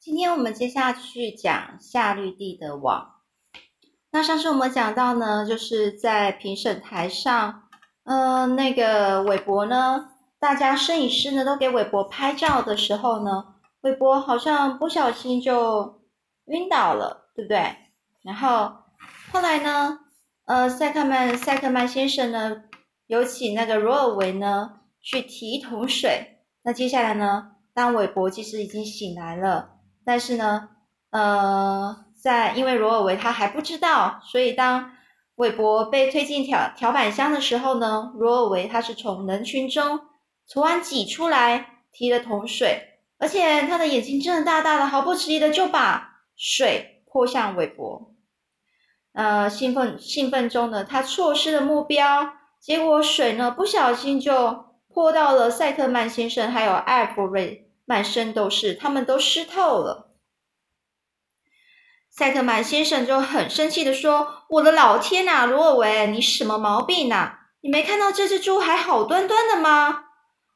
[0.00, 3.16] 今天我们接下去讲夏绿蒂的网。
[4.10, 7.64] 那上次我们讲到呢，就是在评审台上，
[8.04, 10.08] 嗯，那个韦伯呢，
[10.38, 16.00] 大家摄影师呢都给韦伯拍照的时候呢，韦伯好像不小心就
[16.46, 17.76] 晕倒了，对不对？
[18.22, 18.72] 然后
[19.30, 19.98] 后来呢，
[20.46, 22.62] 呃，塞克曼塞克曼先生呢，
[23.06, 26.38] 有请那个罗尔维呢去提一桶水。
[26.62, 30.68] 那接下来呢，当韦伯其实已经醒来了，但是呢，
[31.10, 32.04] 呃。
[32.22, 34.92] 在，因为罗尔维他还不知道，所以当
[35.36, 40.00] 韦伯被推进条条板箱的时候呢，罗尔维他是从人群中
[40.46, 48.12] 突然挤出来，提了桶水，而且他的眼睛睁得大大的，毫不迟疑的就把水泼向韦伯。
[49.14, 60.12] 呃，兴奋兴奋中呢，他错失了目标，结果水呢不小心就泼到了赛特曼先生还有艾弗瑞，满身都是，他们都湿透了。
[62.08, 67.38] 塞特曼先生就很生气的说：“我的老天呐，罗尔维，你什么毛病呐？
[67.62, 70.04] 你没看到这只猪还好端端的吗？”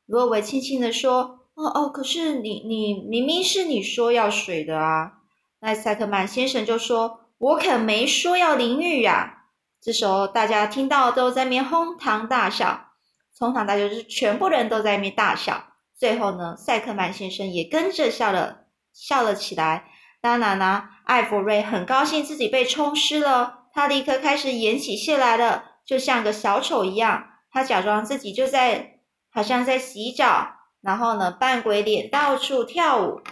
[0.07, 5.15] 罗尔维轻轻的说：“哦哦，可是你你明明是你说要水的啊。”
[5.59, 9.47] 那塞特曼先生就说：“我可没说要淋浴呀。”
[9.83, 12.93] 这时候大家听到都在面哄堂大笑，
[13.41, 15.73] 哄堂大笑就是全部人都在面大笑。
[16.05, 19.87] 最后呢，塞克曼先生也跟着笑了笑了起来。
[20.21, 27.25] 当然啦，艾弗瑞很高兴自己被冲湿了，他立刻开始演起戏来了，就像个小丑一样。
[27.51, 28.99] 他假装自己就在，
[29.33, 30.47] 好像在洗澡，
[30.83, 33.23] 然后呢，扮鬼脸到处跳舞。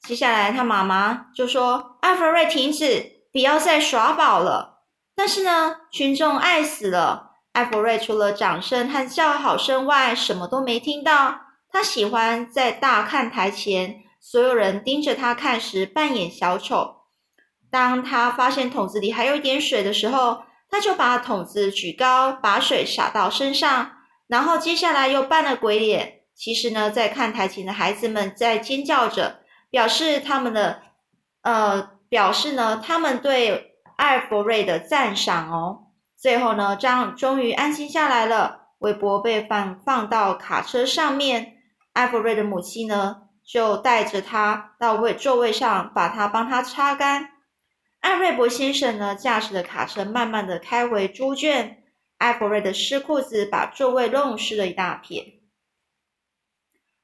[0.00, 7.33] 接下来，他妈妈就说：“艾弗瑞，停止，不要再耍宝了。”但是呢，群众爱死了。
[7.54, 11.40] 艾弗瑞除了掌声和叫好声外，什么都没听到。
[11.70, 14.02] 他喜欢在大看台前。
[14.20, 17.02] 所有人盯着他看时，扮演小丑。
[17.70, 23.92] 当他发现桶子里还有一点水的时候，他就把桶子举高，把水洒到身上，
[24.26, 26.22] 然后接下来又扮了鬼脸。
[26.34, 30.80] 其实呢，在看台前的孩子们在尖叫着，表示他们的
[31.42, 35.83] 呃，表示呢，他们对艾弗瑞的赞赏哦。
[36.24, 38.70] 最后呢，张终于安心下来了。
[38.78, 41.58] 韦伯被放放到卡车上面，
[41.92, 43.28] 艾弗瑞的母亲呢？
[43.44, 47.32] 就带着他到位座位上，把他帮他擦干。
[48.00, 51.84] 艾瑞伯先生呢，驾驶的卡车慢慢的开回猪圈。
[52.16, 55.26] 艾弗瑞的湿裤子把座位弄湿了一大片。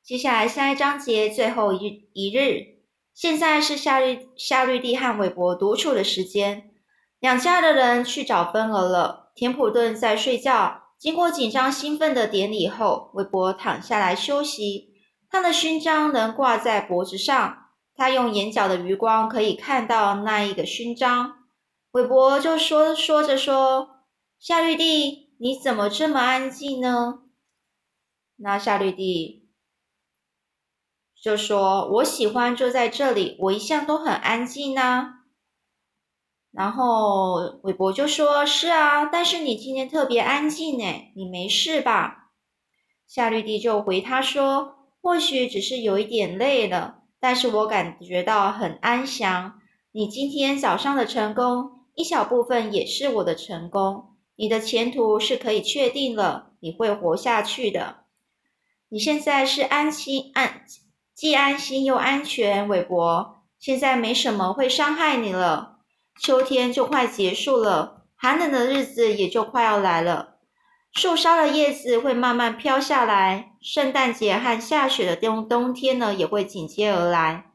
[0.02, 2.78] 接下来下一章节最后一一日，
[3.12, 6.70] 现在是夏绿夏绿蒂和韦伯独处的时间。
[7.20, 9.30] 两家的人去找芬儿了。
[9.34, 10.78] 田普顿在睡觉。
[10.98, 14.90] 经过紧张兴奋的典礼后，韦伯躺下来休息。
[15.30, 21.44] 他的勋章能挂在脖子上，他用眼角的余光可以看到那一个勋章。
[21.92, 24.04] 韦伯就说说着说
[24.38, 27.20] ：“夏绿蒂，你怎么这么安静呢？”
[28.36, 29.48] 那夏绿蒂
[31.18, 35.19] 就说：“我喜欢坐在这里，我一向都很安静呢。”
[36.52, 40.84] 然后韦伯就说：“是啊，但是你今天特别安静呢，
[41.14, 42.30] 你没事吧？”
[43.06, 44.76] 夏绿蒂就回他说。
[45.02, 49.58] 或许只是有一点累了，但是我感觉到很安详。
[49.92, 54.16] 你今天早上的成功，一小部分也是我的成功。
[54.36, 58.00] 你的前途是可以确定了，你会活下去的。
[58.90, 60.66] 你现在是安心安，
[61.14, 63.44] 既安心又安全，韦伯。
[63.58, 65.79] 现在没什么会伤害你了。
[66.18, 70.36] 秋天就快结束了，寒冷的日子也就快要来了。
[70.92, 77.52] 树梢的叶子会慢慢飘下来，圣诞节和下雪的冬冬天呢也会紧接而来。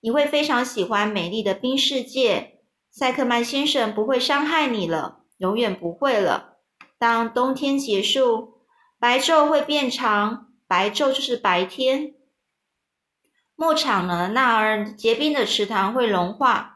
[0.00, 2.58] 你会非常喜欢美丽的冰世界，
[2.90, 6.58] 塞克曼先生不会伤害你了，永远不会了。
[6.98, 8.66] 当冬天结束，
[9.00, 12.14] 白昼会变长，白昼就是白天。
[13.56, 16.73] 牧场呢，那儿结冰的池塘会融化，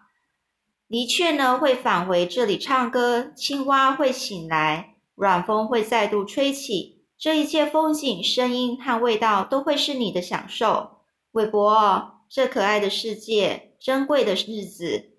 [0.88, 4.94] 的确呢会返回这里唱歌，青蛙会醒来。
[5.14, 11.02] 软风会再度吹起，这一切风景、声音和味道都会是你的享受，
[11.32, 12.14] 韦伯。
[12.30, 15.12] 这可爱的世界，珍贵的日子。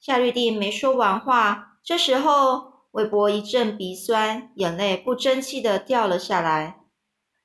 [0.00, 6.80] 夏绿蒂没说完话，这时候韦伯一阵鼻酸，眼泪不争气的掉了下来。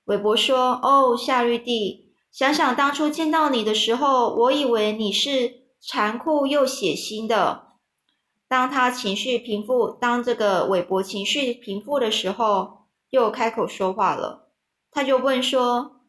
[0.05, 7.69] 韦伯说：“哦，夏绿蒂，想想当初见到你的时候，我以为你是残酷又血腥的。”
[8.51, 14.49] 当他情绪平复，当这个韦伯情绪平复的时候，又开口说话了。
[14.91, 16.01] 他就问说：“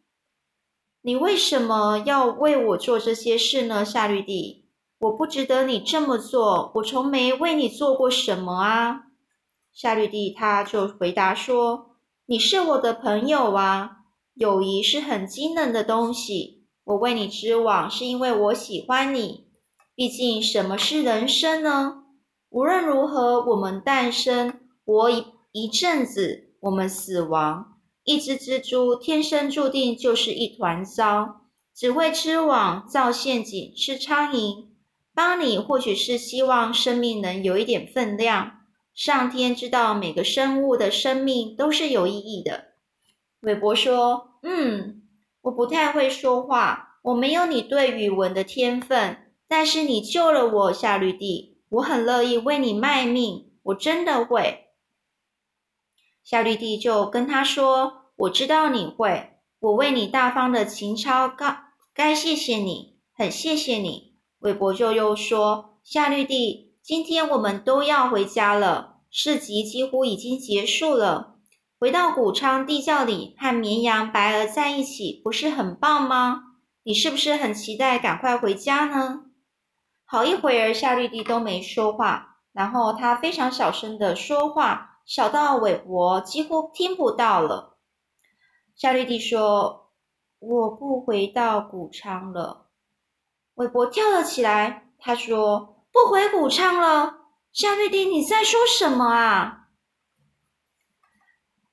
[1.03, 3.85] 你为什么要为我做这些事呢？
[3.85, 4.65] 夏绿蒂，
[4.99, 9.05] 我不值得你这么做，我从没为你做过什么啊。
[9.73, 11.95] 夏绿蒂他就回答说
[12.27, 13.99] ：“你是我的朋友啊，
[14.35, 16.65] 友谊是很机能的东西。
[16.83, 19.47] 我为你织网，是因为我喜欢你。
[19.95, 22.02] 毕竟，什么是人生呢？
[22.53, 31.41] 无论如何，我们诞生，活一一阵子，我们死亡。”一只蜘蛛天生注定就是一团糟，
[31.75, 34.67] 只会织网、造陷阱、吃苍蝇。
[35.15, 38.59] 帮你或许是希望生命能有一点分量。
[38.95, 42.65] 上天知道每个生物的生命都是有意义的。
[43.41, 45.03] 韦伯说：“嗯，
[45.41, 54.69] 我不太会说话，我没有你对语文的天分，但是你救了我，夏绿蒂，我很乐意为你卖命，我真的会。”
[56.25, 71.37] 夏绿蒂就跟他说：“我知道你会，我为你大方的情操，该该谢谢你，很谢谢你。”韦伯就又说：“夏绿蒂，今天我们都要回家了，市集几乎已经结束了，
[71.79, 76.43] 回到谷仓地窖里和绵羊白鹅在一起，不是很棒吗？
[76.85, 79.25] 你是不是很期待赶快回家呢？”
[80.13, 85.01] 好一会儿，夏绿蒂都没说话，然后他非常小声的说话。
[85.07, 87.79] 小到韦伯几乎听不到了。
[88.77, 89.91] 夏绿蒂说
[90.39, 92.67] ：“我不回到谷仓了。”
[93.57, 97.21] 韦伯跳了起来，他说：“不回谷仓了？
[97.51, 99.69] 夏绿蒂，你在说什么啊？”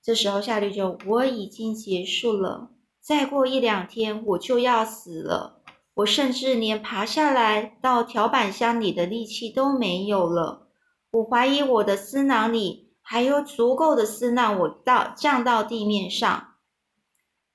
[0.02, 2.72] 这时候，夏绿就：“我已经结束了，
[3.02, 5.59] 再过一两天我就要死了，
[6.00, 10.68] 我甚至连爬下来到条板箱里的力气都没有了。
[11.12, 16.50] 我怀疑我的丝囊里……”还有足够的丝让我到降到地面上。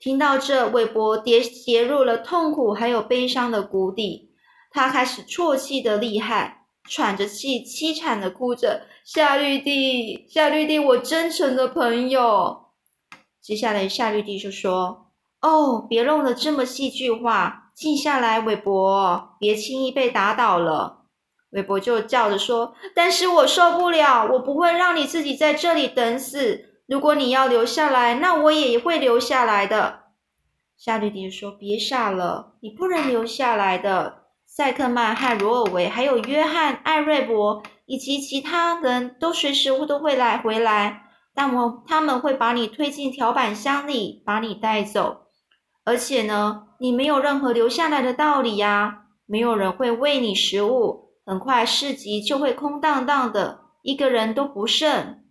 [0.00, 4.32] 听到这，韦伯跌跌入了痛苦还有悲伤的谷底。
[4.72, 12.70] 他开始啜泣的厉害，喘着气，凄惨的哭着：“夏绿蒂，夏绿蒂，我真诚的朋友。”
[13.40, 21.06] 接下来，夏绿蒂就说：“哦，别弄得这么戏剧化，静下来，韦伯，别轻易被打倒了。”
[21.50, 26.80] 韦伯就叫着说：“但是我受不了，我不会让你自己在这里等死。
[26.86, 30.00] 如果你要留下来，那我也会留下来的。”
[30.76, 34.24] 夏绿蒂说：“别傻了，你不能留下来的。
[34.46, 41.04] 塞克曼和罗尔维，还有约翰·艾瑞伯以及其他人都随时都会来回来，
[41.34, 45.23] 但我他们会把你推进条板箱里，把你带走。
[45.84, 55.22] 而且呢，你没有任何留下来的道理呀，没有人会喂你食物。”很快，市集就会空荡荡的，一个人都不剩。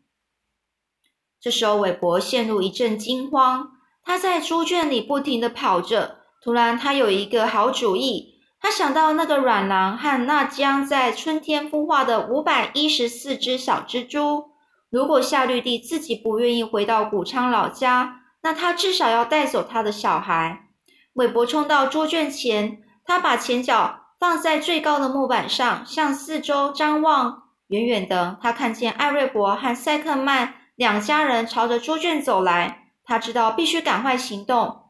[1.39, 3.73] 这时候，韦伯陷入一阵惊慌，
[4.03, 6.19] 他在猪圈里不停的跑着。
[6.41, 14.45] 突然，他有一个好主意，他想到那个软囊和那将在春天孵化的五百一十四只小蜘蛛。
[14.89, 20.68] 如果夏绿蒂自己不愿意回到谷仓老家，那他至少要带走他的小孩。
[21.13, 24.01] 韦伯冲到猪圈前，他把前脚。
[24.19, 27.50] 放在最高的木板上，向四周张望。
[27.68, 32.94] 远远的，他看见艾瑞伯和塞克曼两家人朝着猪圈走来。
[33.04, 34.84] 他知道必须赶快行动。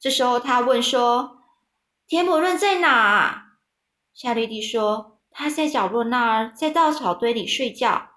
[0.00, 1.42] 这时候，他问说
[2.08, 3.52] ：“田普润在哪？”
[4.12, 8.08] 夏绿蒂说：“他在角落那儿，在稻草堆里睡觉。”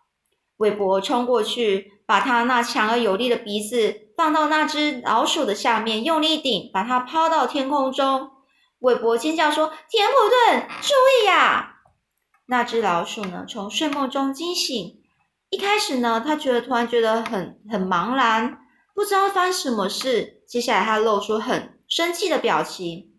[0.57, 8.31] 韦伯冲过去，把他那强而有力的鼻子放到那只老鼠的下面，用力顶，把它抛到天空中。
[8.79, 11.77] 韦伯尖叫说：“田普顿，注意呀！”
[12.47, 15.01] 那只老鼠呢，从睡梦中惊醒。
[15.49, 18.59] 一开始呢，他觉得突然觉得很很茫然，
[18.93, 20.43] 不知道发生什么事。
[20.47, 23.13] 接下来，他露出很生气的表情。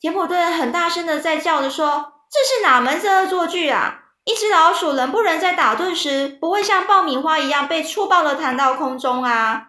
[0.00, 3.98] 田普顿很大声的在叫着说：“这是哪门子恶作剧啊！
[4.24, 9.66] 一只老鼠能不能在打盹时不会像爆米花一样被粗暴的弹到空中啊？”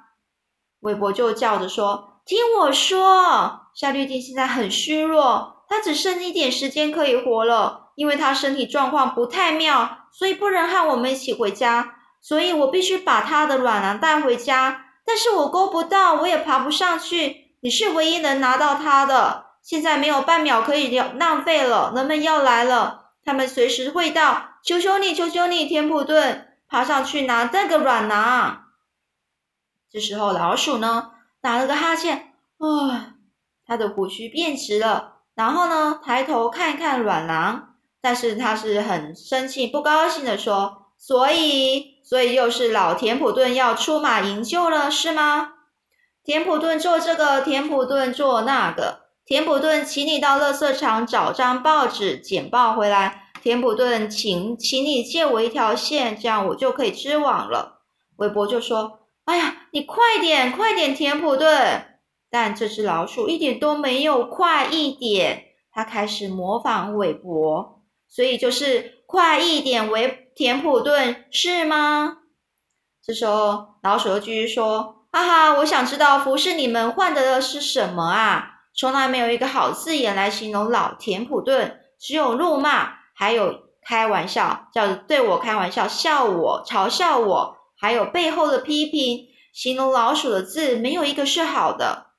[0.81, 7.91] 韦伯就叫着说：“听我说。”夏绿蒂现在很虚弱，她只剩一点时间可以活了。
[7.95, 11.95] 因为她身体状况不太妙，所以不能和我们一起回家。
[12.21, 17.55] 所以我必须把他的卵囊带回家，但是我勾不到，我也爬不上去。
[17.61, 21.91] 你是唯一能拿到它的，现在没有半秒可以浪费了。
[21.95, 24.50] 人们要来了，他们随时会到。
[24.63, 28.65] 求求你，求求你，田普顿，爬上去拿那个卵囊。
[29.91, 33.13] 这时候老鼠呢，打了个哈欠，唉。
[33.65, 45.53] 它的胡须变直了，然后呢，抬头看一看卵囊，但是它是很生气、不高兴的说：“所以，所以又是老田普顿要出马营救了，是吗？
[46.24, 53.31] 田普顿做这个，田普顿做那个，田普顿，请你到垃圾场找张报纸剪报回来。
[53.41, 57.81] 田普顿，请请你借我一条线，这样我就可以织网了。
[58.17, 59.00] 韦伯就说
[59.31, 61.85] ：“哎呀，你快点，快点，田普顿！”
[62.29, 72.17] 但这只老鼠一点都没有快一点，它开始模仿韦伯，所以就是快一点，韦田普顿是吗？
[73.01, 89.27] 这时候老鼠又继续说：“哈哈，我想知道服侍你们换得的是什么啊？”从来没有一个好字眼来形容老田普顿，只有怒骂，还有开玩笑，叫对我开玩笑，笑我，嘲笑我，还有背后的批评。
[89.51, 92.11] 形容老鼠的字没有一个是好的。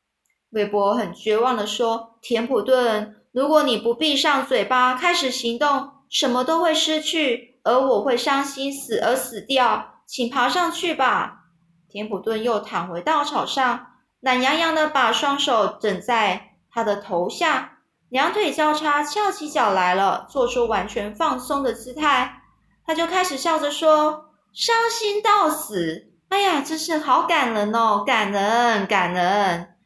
[0.50, 10.02] 韦伯很绝望的说：“田普顿，如果你不闭上嘴巴，开始行动，什么都会失去，而我会伤心死而死掉。
[10.06, 11.44] 请爬上去吧。”
[11.88, 13.86] 田普顿又躺回稻草上。
[14.20, 17.78] 懒洋洋的把双手枕在他的头下，
[18.08, 22.42] 两腿交叉，翘起脚来了，做出完全放松的姿态。
[22.84, 29.76] 他就开始笑着说：“伤心到死，哎呀，真是好感人哦，感人，感人。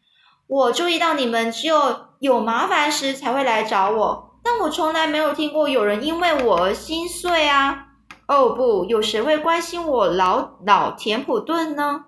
[0.48, 7.84] 我注意到你们只有有麻烦时才会来找我，但我从来没有听过有人因为我而心碎啊。
[8.26, 12.06] 哦不，有谁会关心我老老田普顿呢？”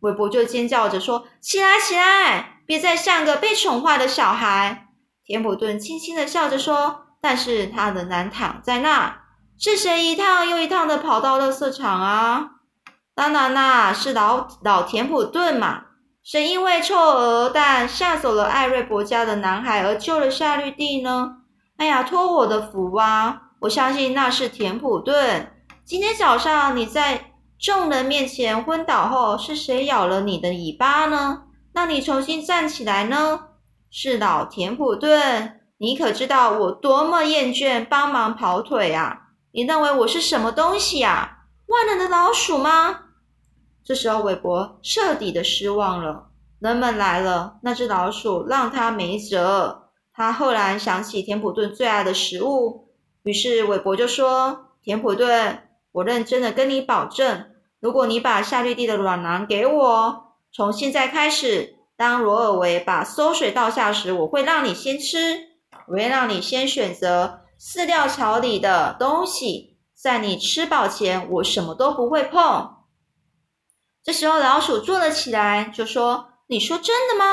[0.00, 4.88] 韦伯就尖叫着说：“起来，起来，别再像个被宠坏的小孩。”
[5.24, 9.22] 田普顿轻轻的笑着说：“但是他仍然躺在那。
[9.58, 12.50] 是谁一趟又一趟的跑到垃圾场啊？
[13.14, 15.82] 当然啦，是老老田普顿嘛。
[16.22, 21.36] 谁因为臭鹅蛋吓走了艾瑞伯家的男孩而救了夏绿蒂呢？
[21.76, 23.42] 哎呀，托我的福啊！
[23.60, 25.52] 我相信那是田普顿。
[25.84, 31.44] 今天早上你在。”众人面前昏倒后，是谁咬了你的尾巴呢？
[31.72, 33.40] 让你重新站起来呢？
[33.90, 35.60] 是老田普顿。
[35.78, 39.25] 你可知道我多么厌倦帮忙跑腿啊？
[39.56, 41.46] 你认为我是什么东西啊？
[41.64, 43.04] 万能的老鼠吗？
[43.82, 46.26] 这时候，韦伯彻底的失望了。
[46.58, 49.88] 人们来了，那只老鼠让他没辙。
[50.12, 52.90] 他后来想起田普顿最爱的食物，
[53.22, 57.46] 于是韦伯就说：“田普顿。”我认真的跟你保证，
[57.80, 65.48] 如果你把夏绿蒂的卵囊给我，从现在开始，当罗尔维把馊水倒下时，我会让你先吃，
[65.86, 72.76] 我会让你先选择饲料槽里的东西，在你吃饱前，我什么都不会碰。
[74.02, 77.24] 这时候，老鼠坐了起来，就说：“你说真的吗？”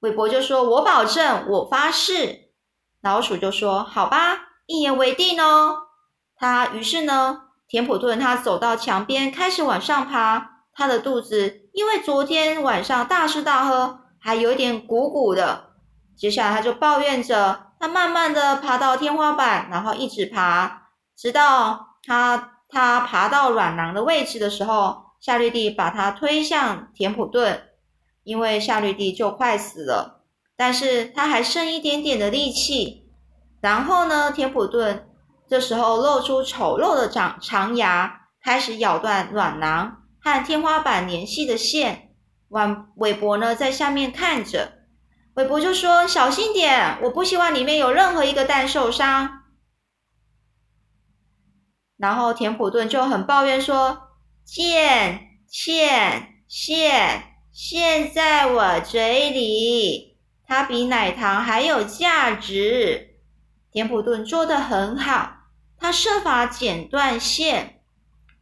[0.00, 2.50] 韦伯就说：“我保证，我发誓。”
[3.02, 5.88] 老鼠就说：“好吧，一言为定哦。”
[6.36, 10.64] 他于是呢，田普顿他走到墙边，开始往上爬。
[10.72, 15.72] 他的肚子因为昨天晚上大吃大喝，还有点鼓鼓的。
[16.16, 27.70] 接下来他就抱怨着，他慢慢的爬到天花板，然后一直爬，直到他他爬到软囊的位置的时候，夏绿蒂把他推向田普顿，
[28.22, 30.22] 因为夏绿蒂就快死了，
[30.56, 33.10] 但是他还剩一点点的力气。
[33.60, 35.06] 然后呢，田普顿。
[35.48, 42.12] 这时候露出丑陋的长长牙，开始咬断卵囊和天花板联系的线。
[42.50, 44.79] 韦韦伯呢在下面看着，
[45.34, 49.42] 韦伯就说：“小心点，我不希望里面有任何一个蛋受伤。”
[51.96, 54.08] 然后田普顿就很抱怨说
[54.44, 57.22] ：“线线线
[57.52, 63.18] 线在我嘴里，它比奶糖还有价值。”
[63.70, 65.36] 田普顿做的很好。
[65.82, 67.80] 他设法剪断线，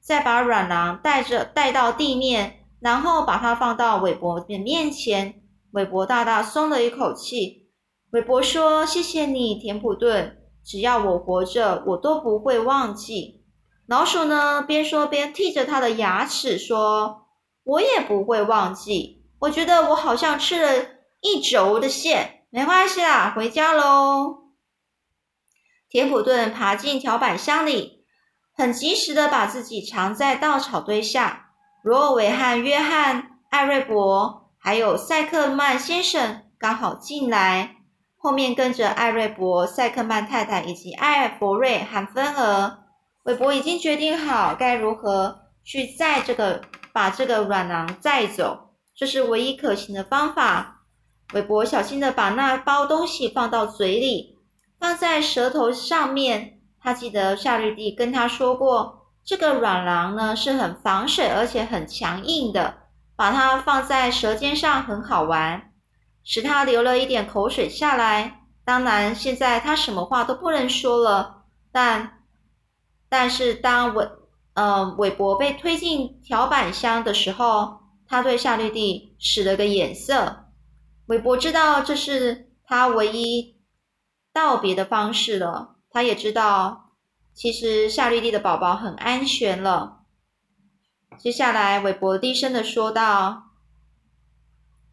[0.00, 5.40] 再把软囊带着带到地面，然后把它放到韦伯的面前。
[5.72, 7.68] 韦伯大大松了一口气。
[8.10, 10.38] 韦伯说：“谢谢你，田普顿。
[10.64, 13.44] 只要我活着，我都不会忘记。”
[13.86, 17.28] 老鼠呢，边说边剔着他的牙齿说
[17.64, 19.24] ：“我也不会忘记。
[19.40, 20.86] 我觉得我好像吃了
[21.20, 24.44] 一轴的线，没关系啦，回家喽。”
[25.88, 28.04] 田普顿爬进条板箱里，
[28.54, 31.52] 很及时的把自己藏在稻草堆下。
[31.82, 37.76] 罗尔维和约翰、艾瑞伯还有塞克曼先生刚好进来，
[38.16, 42.78] 后面跟着艾瑞博、塞克曼太太以及艾尔伯瑞韩芬儿。
[43.24, 46.62] 韦伯已经决定好该如何去载这个，
[46.92, 50.82] 把这个软囊载走，这是唯一可行的方法。
[51.34, 54.36] 韦伯小心的把那包东西放到嘴里。
[54.80, 62.74] 放在舌头上面，他记得夏绿蒂跟他说过，这个软囊呢是很防水而且很强硬的，
[63.18, 65.72] 把它放在舌尖上很好玩。
[66.22, 68.42] 使他流了一点口水下来。
[68.64, 71.46] 当然，现在他什么话都不能说了。
[71.72, 72.22] 但，
[73.08, 74.06] 但是当韦
[74.52, 80.50] 呃韦伯被推进条板箱的时候，他对夏绿蒂使了个眼色。
[81.06, 83.56] 韦伯知道这是他唯一
[84.32, 85.76] 道别的方式了。
[85.90, 86.92] 他也知道，
[87.32, 89.97] 其实夏绿蒂的宝宝很安全了。
[91.16, 93.52] 接下来，韦伯低声的说道：“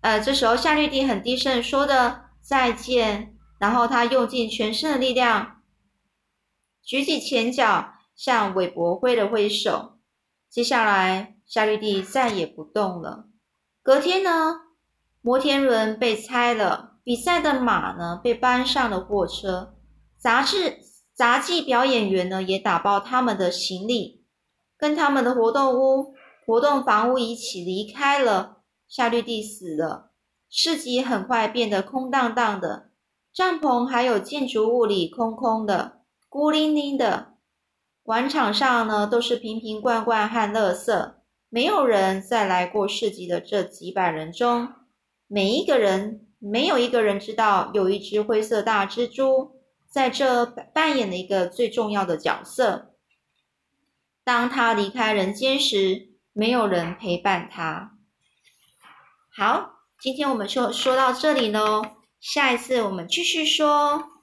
[0.01, 5.61] 呃，这时候夏绿蒂很低声说的再见，然后他用尽全身的力量，
[6.83, 9.99] 举起前脚向韦伯挥了挥手。
[10.49, 13.27] 接下来，夏绿蒂再也不动了。
[13.83, 14.61] 隔天呢，
[15.21, 19.75] 摩天轮被拆了，比赛的马呢被搬上了货车，
[20.17, 20.79] 杂志
[21.13, 24.14] 杂技表演员呢也打包他们的行李，
[24.85, 26.13] 跟他们的活动屋。
[26.45, 30.11] 活动房屋一起离开了，夏绿蒂死了。
[30.47, 32.91] 市集很快变得空荡荡的，
[33.33, 37.33] 帐篷还有建筑物里空空的、孤零零的。
[38.03, 41.13] 广场上呢，都是瓶瓶罐罐和垃圾。
[41.49, 44.69] 没有人在来过市集的这几百人中，
[45.25, 49.53] 每一个人没有一个人知道，有一只灰色大蜘蛛
[49.89, 52.91] 在这扮演了一个最重要的角色。
[54.25, 56.13] 当他离开人间时。
[56.37, 57.93] 没有人陪伴他。
[59.33, 59.69] 好，
[60.01, 61.81] 今天我们就说到这里喽，
[62.19, 64.14] 下一次我们继续说。